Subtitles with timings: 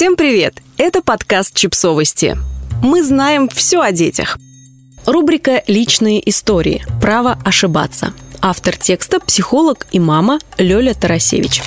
[0.00, 0.62] Всем привет!
[0.78, 2.38] Это подкаст «Чипсовости».
[2.82, 4.38] Мы знаем все о детях.
[5.04, 6.82] Рубрика «Личные истории.
[7.02, 8.14] Право ошибаться».
[8.40, 11.60] Автор текста– психолог и мама Лёля Тарасевич.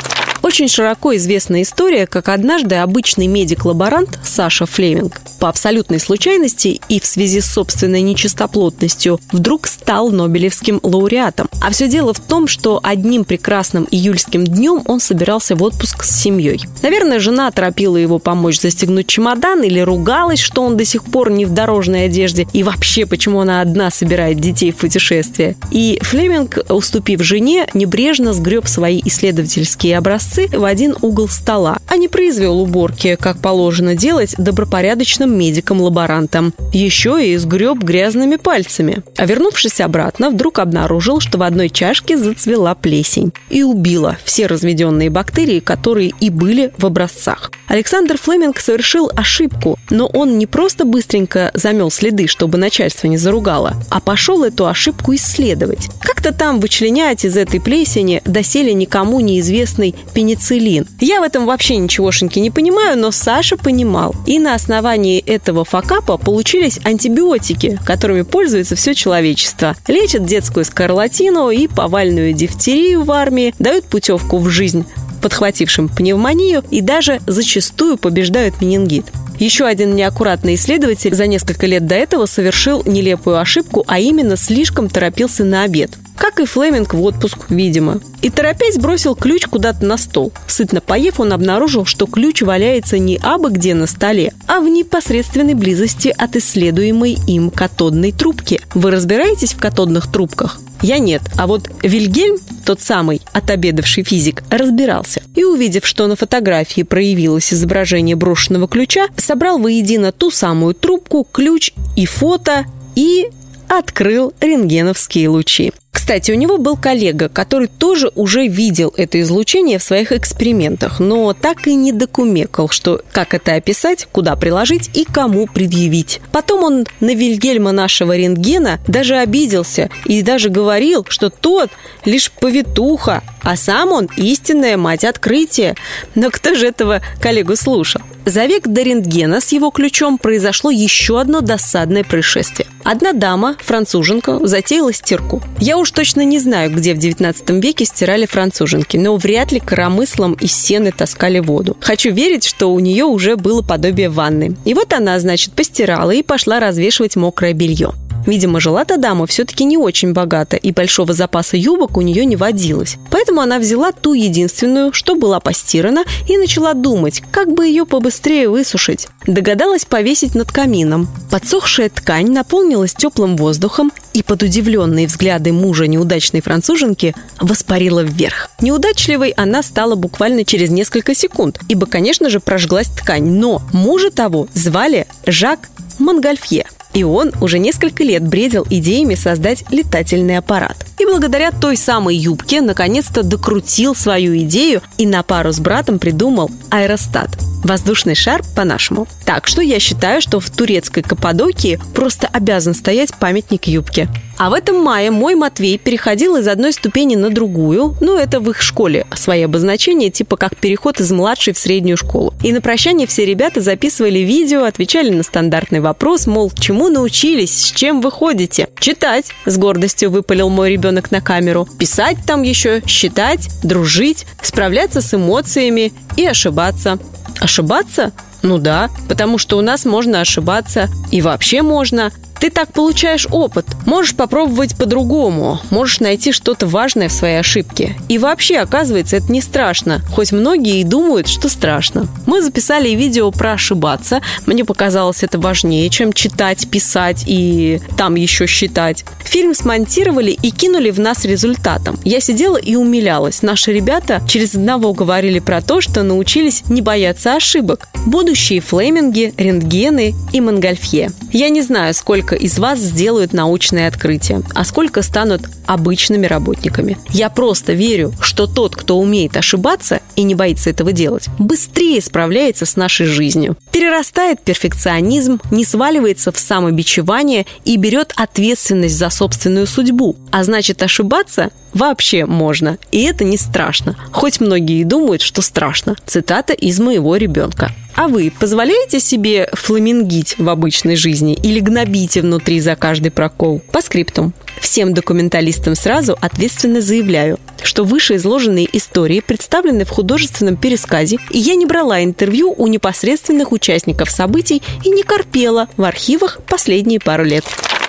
[0.43, 7.05] Очень широко известная история, как однажды обычный медик-лаборант Саша Флеминг по абсолютной случайности и в
[7.05, 11.47] связи с собственной нечистоплотностью вдруг стал Нобелевским лауреатом.
[11.61, 16.21] А все дело в том, что одним прекрасным июльским днем он собирался в отпуск с
[16.21, 16.65] семьей.
[16.81, 21.45] Наверное, жена торопила его помочь застегнуть чемодан или ругалась, что он до сих пор не
[21.45, 25.55] в дорожной одежде и вообще, почему она одна собирает детей в путешествие.
[25.71, 32.07] И Флеминг, уступив жене, небрежно сгреб свои исследовательские образцы в один угол стола, а не
[32.07, 36.53] произвел уборки, как положено делать добропорядочным медиком-лаборантом.
[36.71, 39.03] Еще и сгреб грязными пальцами.
[39.17, 45.09] А вернувшись обратно, вдруг обнаружил, что в одной чашке зацвела плесень и убила все разведенные
[45.09, 47.51] бактерии, которые и были в образцах.
[47.67, 53.75] Александр Флеминг совершил ошибку, но он не просто быстренько замел следы, чтобы начальство не заругало,
[53.89, 55.89] а пошел эту ошибку исследовать.
[56.01, 60.87] Как-то там вычленять из этой плесени доселе никому неизвестный пенициллин.
[60.99, 64.13] Я в этом вообще ничегошеньки не понимаю, но Саша понимал.
[64.25, 69.75] И на основании этого факапа получились антибиотики, которыми пользуется все человечество.
[69.87, 74.85] Лечат детскую скарлатину и повальную дифтерию в армии, дают путевку в жизнь
[75.23, 79.05] подхватившим пневмонию и даже зачастую побеждают менингит.
[79.39, 84.89] Еще один неаккуратный исследователь за несколько лет до этого совершил нелепую ошибку, а именно слишком
[84.89, 85.91] торопился на обед.
[86.17, 87.99] Как и Флеминг в отпуск, видимо.
[88.21, 90.31] И торопясь бросил ключ куда-то на стол.
[90.47, 95.53] Сытно поев, он обнаружил, что ключ валяется не абы где на столе, а в непосредственной
[95.53, 98.61] близости от исследуемой им катодной трубки.
[98.73, 100.59] Вы разбираетесь в катодных трубках?
[100.83, 101.21] Я нет.
[101.37, 105.23] А вот Вильгельм, тот самый отобедавший физик, разбирался.
[105.33, 111.71] И увидев, что на фотографии проявилось изображение брошенного ключа, собрал воедино ту самую трубку, ключ
[111.95, 113.29] и фото и
[113.69, 115.71] открыл рентгеновские лучи.
[115.93, 121.33] Кстати, у него был коллега, который тоже уже видел это излучение в своих экспериментах, но
[121.33, 126.19] так и не докумекал, что как это описать, куда приложить и кому предъявить.
[126.31, 131.69] Потом он на Вильгельма нашего рентгена даже обиделся и даже говорил, что тот
[132.03, 135.75] лишь повитуха, а сам он истинная мать открытия.
[136.15, 138.01] Но кто же этого коллегу слушал?
[138.25, 142.67] За век до рентгена с его ключом произошло еще одно досадное происшествие.
[142.83, 145.41] Одна дама, француженка, затеяла стирку.
[145.59, 150.33] Я уж точно не знаю, где в 19 веке стирали француженки, но вряд ли коромыслом
[150.35, 151.75] из сены таскали воду.
[151.81, 154.55] Хочу верить, что у нее уже было подобие ванны.
[154.63, 157.93] И вот она, значит, постирала и пошла развешивать мокрое белье.
[158.25, 162.97] Видимо, жила-то дама все-таки не очень богата, и большого запаса юбок у нее не водилось.
[163.11, 168.49] Поэтому она взяла ту единственную, что была постирана, и начала думать, как бы ее побыстрее
[168.49, 169.07] высушить.
[169.27, 171.07] Догадалась повесить над камином.
[171.29, 178.49] Подсохшая ткань наполнилась теплым воздухом, и под удивленные взгляды мужа неудачной француженки воспарила вверх.
[178.61, 183.23] Неудачливой она стала буквально через несколько секунд, ибо, конечно же, прожглась ткань.
[183.23, 185.69] Но мужа того звали Жак
[185.99, 186.65] Монгольфье.
[186.93, 190.77] И он уже несколько лет бредил идеями создать летательный аппарат.
[190.99, 196.51] И благодаря той самой юбке наконец-то докрутил свою идею и на пару с братом придумал
[196.69, 197.29] аэростат.
[197.63, 199.07] Воздушный шар по-нашему.
[199.25, 204.09] Так что я считаю, что в турецкой Каппадокии просто обязан стоять памятник юбке.
[204.37, 208.49] А в этом мае мой Матвей переходил из одной ступени на другую, ну это в
[208.49, 212.33] их школе свои обозначения, типа как переход из младшей в среднюю школу.
[212.41, 217.71] И на прощание все ребята записывали видео, отвечали на стандартный вопрос, мол, чему научились, с
[217.71, 218.67] чем вы ходите?
[218.79, 221.67] Читать, с гордостью выпалил мой ребенок на камеру.
[221.79, 226.99] Писать там еще, считать, дружить, справляться с эмоциями и ошибаться.
[227.43, 228.13] Ошибаться?
[228.41, 230.87] Ну да, потому что у нас можно ошибаться.
[231.11, 232.09] И вообще можно.
[232.43, 233.65] Ты так получаешь опыт.
[233.85, 235.61] Можешь попробовать по-другому.
[235.69, 237.95] Можешь найти что-то важное в своей ошибке.
[238.09, 240.01] И вообще, оказывается, это не страшно.
[240.11, 242.05] Хоть многие и думают, что страшно.
[242.25, 244.21] Мы записали видео про ошибаться.
[244.45, 249.05] Мне показалось это важнее, чем читать, писать и там еще считать.
[249.23, 251.97] Фильм смонтировали и кинули в нас результатом.
[252.03, 253.41] Я сидела и умилялась.
[253.41, 257.87] Наши ребята через одного говорили про то, что научились не бояться ошибок.
[258.05, 261.09] Будущие флейминги, рентгены и монгольфье.
[261.31, 266.97] Я не знаю, сколько сколько из вас сделают научные открытия, а сколько станут обычными работниками.
[267.09, 272.65] Я просто верю, что тот, кто умеет ошибаться и не боится этого делать, быстрее справляется
[272.65, 273.55] с нашей жизнью.
[273.71, 280.15] Перерастает перфекционизм, не сваливается в самобичевание и берет ответственность за собственную судьбу.
[280.31, 282.77] А значит, ошибаться вообще можно.
[282.91, 283.95] И это не страшно.
[284.11, 285.95] Хоть многие и думают, что страшно.
[286.05, 287.71] Цитата из моего ребенка.
[287.95, 293.61] А вы позволяете себе фламингить в обычной жизни или гнобите внутри за каждый прокол?
[293.71, 294.33] По скриптум.
[294.59, 301.65] Всем документалистам сразу ответственно заявляю, что вышеизложенные истории представлены в художественном пересказе, и я не
[301.65, 307.45] брала интервью у непосредственных участников событий и не корпела в архивах последние пару лет.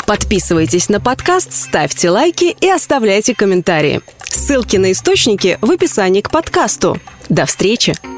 [0.07, 4.03] Подписывайтесь на подкаст, ставьте лайки и оставляйте комментарии.
[4.25, 6.99] Ссылки на источники в описании к подкасту.
[7.31, 8.14] До встречи!